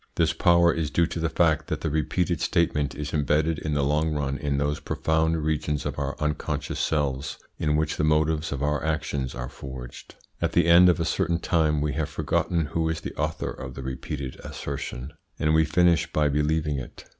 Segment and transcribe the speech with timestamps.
[0.15, 3.83] This power is due to the fact that the repeated statement is embedded in the
[3.83, 8.63] long run in those profound regions of our unconscious selves in which the motives of
[8.63, 10.15] our actions are forged.
[10.41, 13.75] At the end of a certain time we have forgotten who is the author of
[13.75, 17.05] the repeated assertion, and we finish by believing it.